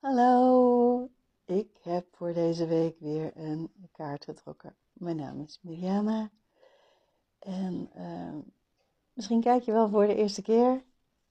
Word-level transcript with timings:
Hallo, 0.00 1.10
ik 1.44 1.78
heb 1.82 2.06
voor 2.16 2.32
deze 2.32 2.66
week 2.66 3.00
weer 3.00 3.36
een 3.36 3.70
kaart 3.92 4.24
getrokken. 4.24 4.76
Mijn 4.92 5.16
naam 5.16 5.40
is 5.40 5.58
Mirjana 5.62 6.30
en 7.38 7.90
uh, 7.96 8.38
misschien 9.12 9.40
kijk 9.40 9.62
je 9.62 9.72
wel 9.72 9.88
voor 9.88 10.06
de 10.06 10.14
eerste 10.14 10.42
keer. 10.42 10.84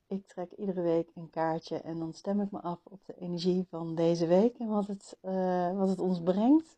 Ik 0.08 0.28
trek 0.28 0.52
iedere 0.52 0.82
week 0.82 1.12
een 1.16 1.30
kaartje 1.30 1.78
en 1.82 2.00
dan 2.00 2.14
stem 2.14 2.42
ik 2.42 2.52
me 2.52 2.62
af 2.62 2.80
op 2.84 3.06
de 3.06 3.16
energie 3.20 3.66
van 3.70 3.96
deze 3.96 4.28
week 4.28 4.58
en 4.58 4.68
wat 4.68 4.88
het, 4.88 5.18
uh, 5.22 5.78
wat 5.78 5.90
het 5.90 6.00
ons 6.00 6.22
brengt. 6.22 6.78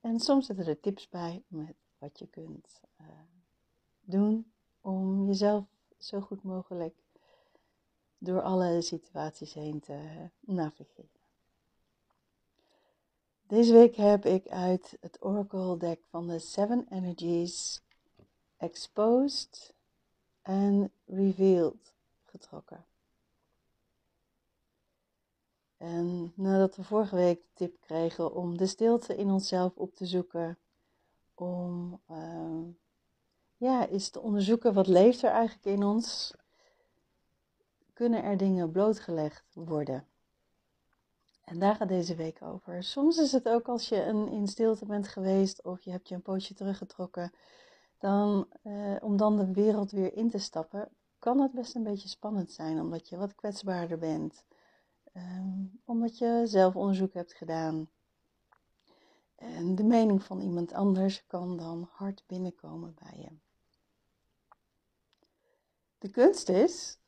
En 0.00 0.20
soms 0.20 0.46
zitten 0.46 0.66
er 0.66 0.80
tips 0.80 1.08
bij 1.08 1.42
met 1.46 1.76
wat 1.98 2.18
je 2.18 2.26
kunt 2.26 2.80
uh, 3.00 3.06
doen 4.00 4.52
om 4.80 5.26
jezelf 5.26 5.64
zo 5.98 6.20
goed 6.20 6.42
mogelijk 6.42 7.01
door 8.22 8.42
alle 8.42 8.80
situaties 8.80 9.52
heen 9.52 9.80
te 9.80 10.28
navigeren. 10.40 11.10
Deze 13.46 13.72
week 13.72 13.96
heb 13.96 14.24
ik 14.24 14.48
uit 14.48 14.96
het 15.00 15.16
Oracle 15.20 15.76
deck 15.76 16.00
van 16.08 16.28
de 16.28 16.38
Seven 16.38 16.86
Energies 16.90 17.82
Exposed 18.56 19.74
en 20.42 20.92
Revealed 21.06 21.94
getrokken. 22.24 22.84
En 25.76 26.32
nadat 26.36 26.76
we 26.76 26.84
vorige 26.84 27.16
week 27.16 27.40
de 27.40 27.50
tip 27.54 27.80
kregen 27.80 28.34
om 28.34 28.56
de 28.56 28.66
stilte 28.66 29.16
in 29.16 29.30
onszelf 29.30 29.76
op 29.76 29.94
te 29.94 30.06
zoeken, 30.06 30.58
om 31.34 32.00
uh, 32.10 32.64
ja, 33.56 33.88
eens 33.88 34.08
te 34.08 34.20
onderzoeken 34.20 34.74
wat 34.74 34.86
leeft 34.86 35.22
er 35.22 35.30
eigenlijk 35.30 35.66
in 35.66 35.82
ons, 35.82 36.34
kunnen 37.92 38.22
er 38.22 38.36
dingen 38.36 38.70
blootgelegd 38.70 39.54
worden. 39.54 40.06
En 41.44 41.58
daar 41.58 41.74
gaat 41.74 41.88
deze 41.88 42.14
week 42.14 42.42
over. 42.42 42.82
Soms 42.84 43.18
is 43.18 43.32
het 43.32 43.48
ook 43.48 43.68
als 43.68 43.88
je 43.88 44.02
een, 44.02 44.28
in 44.28 44.46
stilte 44.46 44.86
bent 44.86 45.08
geweest 45.08 45.62
of 45.62 45.82
je 45.82 45.90
hebt 45.90 46.08
je 46.08 46.14
een 46.14 46.22
pootje 46.22 46.54
teruggetrokken, 46.54 47.32
dan, 47.98 48.48
eh, 48.62 48.96
om 49.00 49.16
dan 49.16 49.36
de 49.36 49.52
wereld 49.52 49.90
weer 49.90 50.16
in 50.16 50.30
te 50.30 50.38
stappen, 50.38 50.88
kan 51.18 51.40
het 51.40 51.52
best 51.52 51.74
een 51.74 51.82
beetje 51.82 52.08
spannend 52.08 52.52
zijn, 52.52 52.80
omdat 52.80 53.08
je 53.08 53.16
wat 53.16 53.34
kwetsbaarder 53.34 53.98
bent, 53.98 54.44
um, 55.14 55.80
omdat 55.84 56.18
je 56.18 56.42
zelf 56.44 56.76
onderzoek 56.76 57.14
hebt 57.14 57.32
gedaan. 57.32 57.88
En 59.34 59.74
de 59.74 59.84
mening 59.84 60.22
van 60.22 60.40
iemand 60.40 60.72
anders 60.72 61.26
kan 61.26 61.56
dan 61.56 61.88
hard 61.92 62.24
binnenkomen 62.26 62.94
bij 63.02 63.20
je. 63.20 63.28
De 65.98 66.10
kunst 66.10 66.48
is 66.48 66.98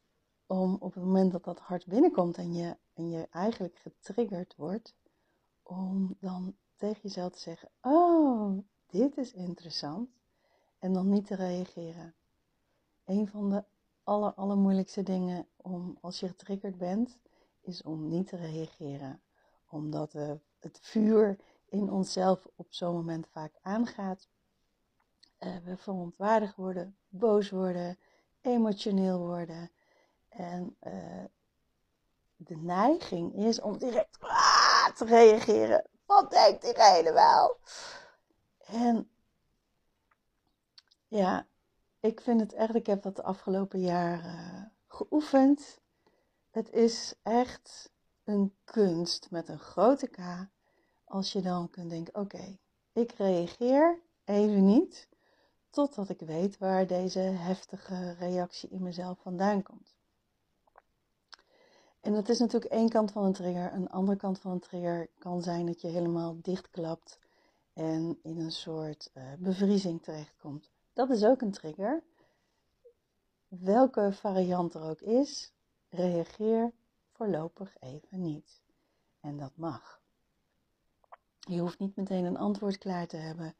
om 0.46 0.76
op 0.80 0.94
het 0.94 1.04
moment 1.04 1.32
dat 1.32 1.44
dat 1.44 1.58
hart 1.58 1.86
binnenkomt 1.86 2.36
en 2.36 2.54
je, 2.54 2.76
en 2.94 3.08
je 3.08 3.28
eigenlijk 3.30 3.76
getriggerd 3.76 4.56
wordt, 4.56 4.94
om 5.62 6.16
dan 6.20 6.56
tegen 6.76 7.00
jezelf 7.02 7.32
te 7.32 7.38
zeggen: 7.38 7.68
Oh, 7.80 8.58
dit 8.86 9.16
is 9.16 9.32
interessant. 9.32 10.10
En 10.78 10.92
dan 10.92 11.08
niet 11.08 11.26
te 11.26 11.34
reageren. 11.34 12.14
Een 13.04 13.28
van 13.28 13.50
de 13.50 13.64
aller, 14.02 14.34
allermoeilijkste 14.34 15.02
dingen 15.02 15.46
om 15.56 15.98
als 16.00 16.20
je 16.20 16.28
getriggerd 16.28 16.78
bent, 16.78 17.18
is 17.60 17.82
om 17.82 18.08
niet 18.08 18.26
te 18.26 18.36
reageren. 18.36 19.22
Omdat 19.68 20.14
uh, 20.14 20.32
het 20.58 20.78
vuur 20.82 21.38
in 21.64 21.90
onszelf 21.90 22.48
op 22.54 22.72
zo'n 22.72 22.94
moment 22.94 23.26
vaak 23.28 23.52
aangaat. 23.62 24.28
Uh, 25.40 25.56
we 25.64 25.76
verontwaardigd 25.76 26.56
worden, 26.56 26.96
boos 27.08 27.50
worden, 27.50 27.98
emotioneel 28.40 29.18
worden. 29.18 29.70
En 30.36 30.76
uh, 30.82 31.24
de 32.36 32.56
neiging 32.56 33.34
is 33.34 33.60
om 33.60 33.78
direct 33.78 34.16
ah, 34.20 34.88
te 34.94 35.04
reageren. 35.04 35.86
Wat 36.06 36.30
denkt 36.30 36.62
diegene 36.62 37.12
wel? 37.12 37.56
En 38.58 39.10
ja, 41.08 41.46
ik 42.00 42.20
vind 42.20 42.40
het 42.40 42.52
echt, 42.52 42.74
ik 42.74 42.86
heb 42.86 43.02
dat 43.02 43.16
de 43.16 43.22
afgelopen 43.22 43.80
jaren 43.80 44.72
geoefend. 44.88 45.80
Het 46.50 46.70
is 46.70 47.14
echt 47.22 47.92
een 48.24 48.56
kunst 48.64 49.30
met 49.30 49.48
een 49.48 49.58
grote 49.58 50.06
K. 50.06 50.18
Als 51.04 51.32
je 51.32 51.40
dan 51.40 51.70
kunt 51.70 51.90
denken, 51.90 52.14
oké, 52.14 52.58
ik 52.92 53.12
reageer 53.12 54.00
even 54.24 54.64
niet. 54.64 55.08
Totdat 55.70 56.08
ik 56.08 56.20
weet 56.20 56.58
waar 56.58 56.86
deze 56.86 57.18
heftige 57.18 58.12
reactie 58.12 58.68
in 58.68 58.82
mezelf 58.82 59.18
vandaan 59.18 59.62
komt. 59.62 59.93
En 62.04 62.12
dat 62.12 62.28
is 62.28 62.38
natuurlijk 62.38 62.72
één 62.72 62.88
kant 62.88 63.12
van 63.12 63.24
een 63.24 63.32
trigger. 63.32 63.72
Een 63.72 63.90
andere 63.90 64.18
kant 64.18 64.38
van 64.38 64.50
een 64.50 64.60
trigger 64.60 65.08
kan 65.18 65.42
zijn 65.42 65.66
dat 65.66 65.80
je 65.80 65.88
helemaal 65.88 66.36
dichtklapt 66.42 67.18
en 67.72 68.18
in 68.22 68.40
een 68.40 68.52
soort 68.52 69.10
uh, 69.14 69.32
bevriezing 69.38 70.02
terechtkomt. 70.02 70.70
Dat 70.92 71.10
is 71.10 71.24
ook 71.24 71.40
een 71.40 71.50
trigger. 71.50 72.02
Welke 73.48 74.12
variant 74.12 74.74
er 74.74 74.82
ook 74.82 75.00
is, 75.00 75.52
reageer 75.88 76.72
voorlopig 77.12 77.76
even 77.80 78.22
niet. 78.22 78.60
En 79.20 79.38
dat 79.38 79.52
mag. 79.54 80.00
Je 81.38 81.58
hoeft 81.58 81.78
niet 81.78 81.96
meteen 81.96 82.24
een 82.24 82.38
antwoord 82.38 82.78
klaar 82.78 83.06
te 83.06 83.16
hebben. 83.16 83.54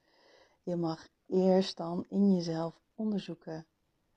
Je 0.62 0.76
mag 0.76 1.08
eerst 1.26 1.76
dan 1.76 2.04
in 2.08 2.34
jezelf 2.34 2.80
onderzoeken 2.94 3.66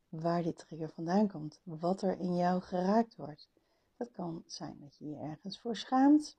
waar 0.09 0.43
die 0.43 0.53
trigger 0.53 0.89
vandaan 0.89 1.27
komt. 1.27 1.59
Wat 1.63 2.01
er 2.01 2.19
in 2.19 2.35
jou 2.35 2.61
geraakt 2.61 3.15
wordt. 3.15 3.47
Dat 3.97 4.11
kan 4.11 4.43
zijn 4.45 4.77
dat 4.79 4.95
je 4.97 5.09
je 5.09 5.15
ergens 5.15 5.59
voor 5.59 5.75
schaamt. 5.75 6.37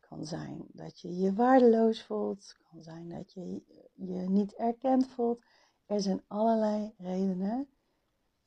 kan 0.00 0.24
zijn 0.24 0.64
dat 0.72 1.00
je 1.00 1.16
je 1.16 1.32
waardeloos 1.32 2.02
voelt. 2.02 2.56
kan 2.70 2.82
zijn 2.82 3.08
dat 3.08 3.32
je 3.32 3.62
je 3.94 4.28
niet 4.28 4.54
erkend 4.54 5.08
voelt. 5.08 5.42
Er 5.86 6.00
zijn 6.00 6.22
allerlei 6.26 6.94
redenen 6.98 7.68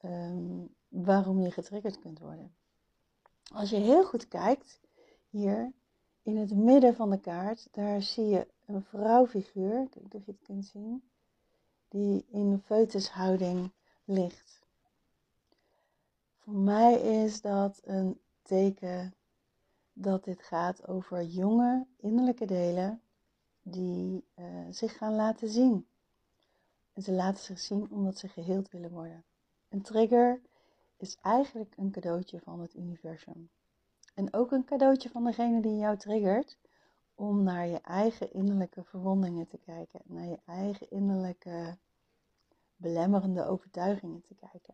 um, 0.02 0.76
waarom 0.88 1.40
je 1.40 1.52
getriggerd 1.52 2.00
kunt 2.00 2.20
worden. 2.20 2.56
Als 3.54 3.70
je 3.70 3.76
heel 3.78 4.04
goed 4.06 4.28
kijkt, 4.28 4.80
hier 5.30 5.72
in 6.22 6.38
het 6.38 6.56
midden 6.56 6.96
van 6.96 7.10
de 7.10 7.20
kaart, 7.20 7.68
daar 7.72 8.02
zie 8.02 8.26
je 8.26 8.48
een 8.66 8.82
vrouwfiguur, 8.82 9.88
kijk 9.90 10.14
of 10.14 10.26
je 10.26 10.32
het 10.32 10.42
kunt 10.42 10.66
zien, 10.66 11.04
die 11.88 12.26
in 12.30 12.62
foetushouding 12.66 13.72
ligt. 14.06 14.62
Voor 16.38 16.54
mij 16.54 16.94
is 16.94 17.42
dat 17.42 17.82
een 17.84 18.20
teken 18.52 19.14
dat 19.94 20.24
dit 20.24 20.42
gaat 20.42 20.88
over 20.88 21.24
jonge 21.24 21.86
innerlijke 21.98 22.46
delen 22.46 23.02
die 23.62 24.26
uh, 24.36 24.46
zich 24.70 24.98
gaan 24.98 25.16
laten 25.16 25.50
zien. 25.50 25.88
En 26.94 27.02
ze 27.02 27.12
laten 27.12 27.44
zich 27.44 27.60
zien 27.60 27.92
omdat 27.92 28.18
ze 28.18 28.28
geheeld 28.28 28.70
willen 28.70 28.92
worden. 28.92 29.24
Een 29.70 29.82
trigger 29.82 30.42
is 30.98 31.18
eigenlijk 31.22 31.74
een 31.78 31.92
cadeautje 31.92 32.40
van 32.40 32.60
het 32.60 32.76
universum. 32.76 33.50
En 34.16 34.34
ook 34.34 34.52
een 34.52 34.66
cadeautje 34.66 35.10
van 35.10 35.24
degene 35.24 35.62
die 35.62 35.78
jou 35.78 35.98
triggert 35.98 36.58
om 37.16 37.44
naar 37.44 37.68
je 37.68 37.82
eigen 37.82 38.34
innerlijke 38.34 38.84
verwondingen 38.84 39.48
te 39.48 39.58
kijken, 39.58 40.02
naar 40.06 40.28
je 40.28 40.40
eigen 40.46 40.90
innerlijke 40.90 41.78
belemmerende 42.76 43.46
overtuigingen 43.46 44.22
te 44.22 44.36
kijken. 44.36 44.74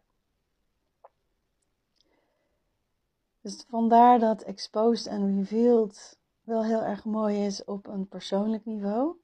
Dus 3.48 3.64
vandaar 3.68 4.20
dat 4.20 4.42
exposed 4.42 5.06
en 5.08 5.36
revealed 5.36 6.20
wel 6.44 6.64
heel 6.64 6.82
erg 6.82 7.06
mooi 7.06 7.46
is 7.46 7.64
op 7.64 7.88
een 7.88 8.08
persoonlijk 8.08 8.66
niveau. 8.66 9.16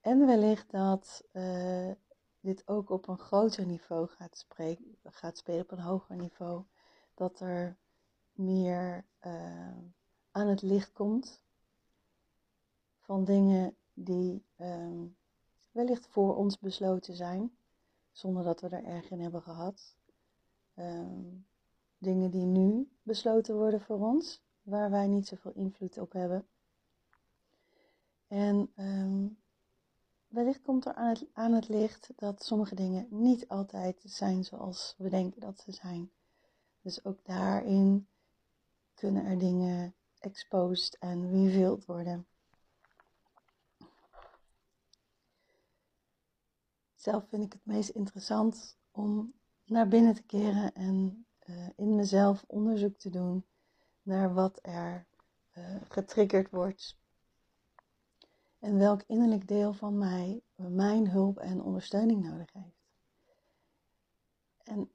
En 0.00 0.26
wellicht 0.26 0.70
dat 0.70 1.24
uh, 1.32 1.90
dit 2.40 2.68
ook 2.68 2.90
op 2.90 3.08
een 3.08 3.18
groter 3.18 3.66
niveau 3.66 4.06
gaat, 4.08 4.36
spreken, 4.36 4.96
gaat 5.04 5.36
spelen, 5.38 5.60
op 5.60 5.70
een 5.70 5.78
hoger 5.78 6.16
niveau. 6.16 6.62
Dat 7.14 7.40
er 7.40 7.76
meer 8.32 9.04
uh, 9.26 9.76
aan 10.30 10.46
het 10.46 10.62
licht 10.62 10.92
komt 10.92 11.42
van 12.98 13.24
dingen 13.24 13.76
die 13.94 14.44
um, 14.56 15.16
wellicht 15.70 16.06
voor 16.06 16.36
ons 16.36 16.58
besloten 16.58 17.14
zijn, 17.14 17.56
zonder 18.12 18.44
dat 18.44 18.60
we 18.60 18.68
er 18.68 18.84
erg 18.84 19.10
in 19.10 19.20
hebben 19.20 19.42
gehad. 19.42 19.96
Um, 20.74 21.48
dingen 22.00 22.30
die 22.30 22.46
nu 22.46 22.90
besloten 23.02 23.56
worden 23.56 23.80
voor 23.80 23.98
ons, 23.98 24.42
waar 24.62 24.90
wij 24.90 25.06
niet 25.06 25.26
zoveel 25.26 25.52
invloed 25.54 25.98
op 25.98 26.12
hebben. 26.12 26.46
En 28.28 28.72
um, 28.76 29.38
wellicht 30.28 30.62
komt 30.62 30.86
er 30.86 30.94
aan 30.94 31.08
het, 31.08 31.26
aan 31.32 31.52
het 31.52 31.68
licht 31.68 32.12
dat 32.16 32.44
sommige 32.44 32.74
dingen 32.74 33.06
niet 33.10 33.48
altijd 33.48 34.02
zijn 34.04 34.44
zoals 34.44 34.94
we 34.98 35.08
denken 35.08 35.40
dat 35.40 35.60
ze 35.60 35.72
zijn. 35.72 36.10
Dus 36.82 37.04
ook 37.04 37.24
daarin 37.24 38.08
kunnen 38.94 39.24
er 39.24 39.38
dingen 39.38 39.94
exposed 40.18 40.98
en 40.98 41.30
revealed 41.30 41.84
worden. 41.86 42.26
Zelf 46.94 47.28
vind 47.28 47.44
ik 47.44 47.52
het 47.52 47.66
meest 47.66 47.88
interessant 47.88 48.76
om 48.90 49.32
naar 49.64 49.88
binnen 49.88 50.14
te 50.14 50.22
keren 50.22 50.74
en 50.74 51.26
uh, 51.50 51.68
in 51.76 51.94
mezelf 51.94 52.44
onderzoek 52.46 52.96
te 52.96 53.10
doen 53.10 53.44
naar 54.02 54.34
wat 54.34 54.58
er 54.62 55.06
uh, 55.58 55.76
getriggerd 55.88 56.50
wordt. 56.50 56.98
En 58.58 58.78
welk 58.78 59.02
innerlijk 59.06 59.48
deel 59.48 59.72
van 59.72 59.98
mij 59.98 60.42
mijn 60.54 61.08
hulp 61.08 61.38
en 61.38 61.62
ondersteuning 61.62 62.22
nodig 62.22 62.52
heeft. 62.52 62.80
En 64.64 64.90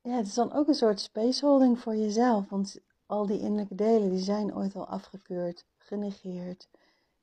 ja, 0.00 0.16
het 0.16 0.26
is 0.26 0.34
dan 0.34 0.52
ook 0.52 0.68
een 0.68 0.74
soort 0.74 1.00
spaceholding 1.00 1.78
voor 1.78 1.96
jezelf. 1.96 2.48
Want 2.48 2.80
al 3.06 3.26
die 3.26 3.40
innerlijke 3.40 3.74
delen 3.74 4.10
die 4.10 4.18
zijn 4.18 4.54
ooit 4.54 4.76
al 4.76 4.86
afgekeurd, 4.86 5.66
genegeerd, 5.76 6.68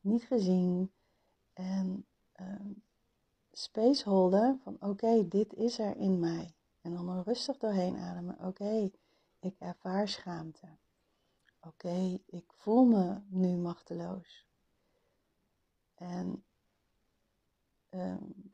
niet 0.01 0.23
gezien. 0.23 0.91
En 1.53 2.05
um, 2.39 2.83
spaceholden 3.51 4.59
van 4.63 4.77
oké, 4.79 5.27
dit 5.27 5.53
is 5.53 5.79
er 5.79 5.97
in 5.97 6.19
mij. 6.19 6.54
En 6.85 6.93
dan 6.93 7.23
rustig 7.23 7.57
doorheen 7.57 7.97
ademen. 7.97 8.39
Oké, 8.39 8.91
ik 9.39 9.55
ervaar 9.59 10.07
schaamte. 10.07 10.67
Oké, 11.61 12.19
ik 12.25 12.53
voel 12.53 12.85
me 12.85 13.21
nu 13.27 13.57
machteloos. 13.57 14.47
En 15.95 16.43
um, 17.89 18.53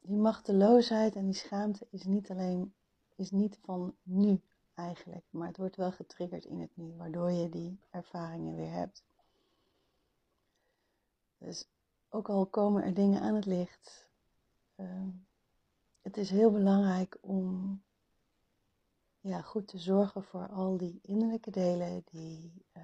die 0.00 0.16
machteloosheid 0.16 1.16
en 1.16 1.24
die 1.24 1.34
schaamte 1.34 1.86
is 1.90 2.04
niet 2.04 2.30
alleen 2.30 2.74
is 3.14 3.30
niet 3.30 3.58
van 3.62 3.96
nu 4.02 4.40
eigenlijk, 4.74 5.24
maar 5.30 5.48
het 5.48 5.56
wordt 5.56 5.76
wel 5.76 5.92
getriggerd 5.92 6.44
in 6.44 6.60
het 6.60 6.76
nu, 6.76 6.96
waardoor 6.96 7.30
je 7.30 7.48
die 7.48 7.80
ervaringen 7.90 8.56
weer 8.56 8.72
hebt. 8.72 9.04
Dus 11.38 11.68
ook 12.08 12.28
al 12.28 12.46
komen 12.46 12.82
er 12.82 12.94
dingen 12.94 13.20
aan 13.20 13.34
het 13.34 13.46
licht, 13.46 14.08
uh, 14.76 15.08
het 16.10 16.18
is 16.18 16.30
heel 16.30 16.50
belangrijk 16.50 17.18
om 17.20 17.82
ja, 19.20 19.40
goed 19.42 19.68
te 19.68 19.78
zorgen 19.78 20.22
voor 20.22 20.48
al 20.48 20.76
die 20.76 20.98
innerlijke 21.02 21.50
delen 21.50 22.02
die 22.10 22.64
uh, 22.76 22.82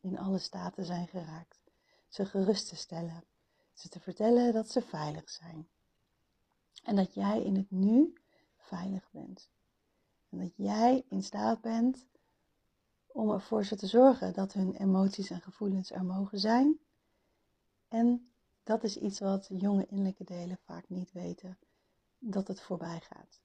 in 0.00 0.18
alle 0.18 0.38
staten 0.38 0.84
zijn 0.84 1.08
geraakt. 1.08 1.60
Ze 2.08 2.26
gerust 2.26 2.68
te 2.68 2.76
stellen, 2.76 3.24
ze 3.72 3.88
te 3.88 4.00
vertellen 4.00 4.52
dat 4.52 4.70
ze 4.70 4.82
veilig 4.82 5.30
zijn. 5.30 5.68
En 6.82 6.96
dat 6.96 7.14
jij 7.14 7.42
in 7.42 7.56
het 7.56 7.70
nu 7.70 8.14
veilig 8.56 9.10
bent. 9.10 9.48
En 10.30 10.38
dat 10.38 10.56
jij 10.56 11.04
in 11.08 11.22
staat 11.22 11.60
bent 11.60 12.06
om 13.06 13.30
ervoor 13.30 13.64
ze 13.64 13.76
te 13.76 13.86
zorgen 13.86 14.32
dat 14.32 14.52
hun 14.52 14.74
emoties 14.74 15.30
en 15.30 15.40
gevoelens 15.40 15.90
er 15.90 16.04
mogen 16.04 16.38
zijn. 16.38 16.78
En 17.88 18.30
dat 18.62 18.84
is 18.84 18.96
iets 18.96 19.20
wat 19.20 19.48
jonge 19.52 19.86
innerlijke 19.86 20.24
delen 20.24 20.58
vaak 20.64 20.88
niet 20.88 21.12
weten, 21.12 21.58
dat 22.24 22.48
het 22.48 22.60
voorbij 22.60 23.00
gaat. 23.00 23.40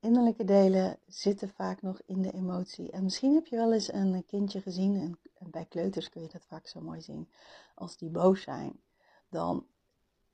innerlijke 0.00 0.44
delen 0.44 0.98
zitten 1.06 1.48
vaak 1.48 1.82
nog 1.82 2.00
in 2.06 2.22
de 2.22 2.32
emotie. 2.32 2.90
En 2.90 3.02
misschien 3.02 3.34
heb 3.34 3.46
je 3.46 3.56
wel 3.56 3.72
eens 3.72 3.92
een 3.92 4.24
kindje 4.26 4.60
gezien, 4.60 5.18
en 5.34 5.50
bij 5.50 5.64
kleuters 5.64 6.08
kun 6.08 6.22
je 6.22 6.28
dat 6.28 6.44
vaak 6.46 6.66
zo 6.66 6.80
mooi 6.80 7.00
zien, 7.00 7.30
als 7.74 7.96
die 7.96 8.10
boos 8.10 8.42
zijn. 8.42 8.80
Dan 9.28 9.66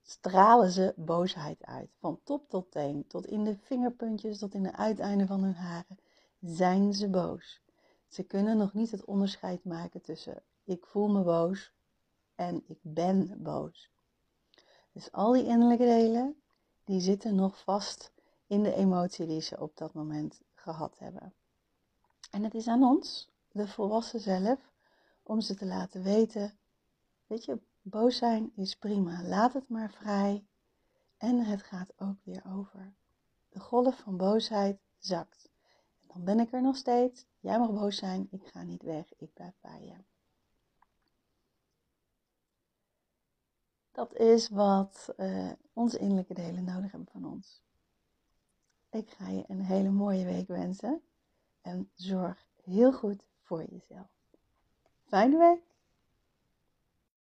stralen 0.02 0.70
ze 0.70 0.94
boosheid 0.96 1.64
uit. 1.64 1.90
Van 1.98 2.20
top 2.24 2.48
tot 2.48 2.70
teen, 2.70 3.06
tot 3.06 3.26
in 3.26 3.44
de 3.44 3.56
vingerpuntjes, 3.58 4.38
tot 4.38 4.54
in 4.54 4.62
de 4.62 4.76
uiteinden 4.76 5.26
van 5.26 5.42
hun 5.42 5.54
haren, 5.54 5.98
zijn 6.40 6.94
ze 6.94 7.08
boos. 7.08 7.62
Ze 8.08 8.22
kunnen 8.22 8.56
nog 8.56 8.74
niet 8.74 8.90
het 8.90 9.04
onderscheid 9.04 9.64
maken 9.64 10.02
tussen 10.02 10.42
ik 10.64 10.86
voel 10.86 11.08
me 11.08 11.22
boos 11.22 11.72
en 12.34 12.64
ik 12.66 12.78
ben 12.82 13.42
boos. 13.42 13.93
Dus 14.94 15.12
al 15.12 15.32
die 15.32 15.44
innerlijke 15.44 15.84
delen, 15.84 16.42
die 16.84 17.00
zitten 17.00 17.34
nog 17.34 17.62
vast 17.62 18.12
in 18.46 18.62
de 18.62 18.74
emotie 18.74 19.26
die 19.26 19.40
ze 19.40 19.60
op 19.60 19.76
dat 19.76 19.92
moment 19.92 20.40
gehad 20.54 20.98
hebben. 20.98 21.34
En 22.30 22.44
het 22.44 22.54
is 22.54 22.68
aan 22.68 22.82
ons, 22.82 23.30
de 23.52 23.68
volwassen 23.68 24.20
zelf, 24.20 24.58
om 25.22 25.40
ze 25.40 25.54
te 25.54 25.66
laten 25.66 26.02
weten, 26.02 26.58
weet 27.26 27.44
je, 27.44 27.60
Boos 27.86 28.16
zijn 28.16 28.52
is 28.54 28.76
prima, 28.76 29.22
laat 29.22 29.52
het 29.52 29.68
maar 29.68 29.90
vrij 29.90 30.44
en 31.16 31.38
het 31.44 31.62
gaat 31.62 31.92
ook 31.96 32.16
weer 32.22 32.42
over. 32.46 32.94
De 33.48 33.60
golf 33.60 33.98
van 33.98 34.16
boosheid 34.16 34.78
zakt. 34.98 35.50
En 36.00 36.08
dan 36.08 36.24
ben 36.24 36.40
ik 36.40 36.52
er 36.52 36.62
nog 36.62 36.76
steeds. 36.76 37.26
Jij 37.40 37.58
mag 37.58 37.72
boos 37.72 37.96
zijn, 37.96 38.28
ik 38.30 38.46
ga 38.46 38.62
niet 38.62 38.82
weg, 38.82 39.14
ik 39.18 39.32
blijf 39.34 39.54
bij 39.60 39.84
je. 39.84 40.13
Dat 43.94 44.14
is 44.14 44.48
wat 44.48 45.14
uh, 45.16 45.52
onze 45.72 45.98
innerlijke 45.98 46.34
delen 46.34 46.64
nodig 46.64 46.90
hebben 46.90 47.12
van 47.12 47.24
ons. 47.24 47.62
Ik 48.90 49.10
ga 49.10 49.28
je 49.28 49.44
een 49.46 49.60
hele 49.60 49.90
mooie 49.90 50.24
week 50.24 50.48
wensen 50.48 51.02
en 51.60 51.90
zorg 51.94 52.46
heel 52.62 52.92
goed 52.92 53.28
voor 53.42 53.64
jezelf. 53.70 54.08
Fijne 55.04 55.38
week! 55.38 55.73